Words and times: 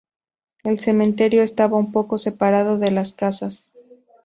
El 0.63 0.79
cementerio, 0.79 1.43
estaba 1.43 1.77
un 1.77 1.91
poco 1.91 2.17
separado 2.17 2.79
de 2.79 2.89
las 2.89 3.13
casas. 3.13 3.71